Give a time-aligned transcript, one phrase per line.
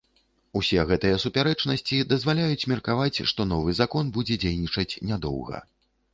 [0.59, 5.65] Усе гэтыя супярэчнасці дазваляюць меркаваць, што новы закон будзе дзейнічаць нядоўга.